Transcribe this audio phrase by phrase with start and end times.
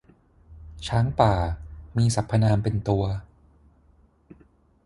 [0.87, 1.33] ช้างป่า
[1.97, 3.03] มีสรรพนามเป็นตัว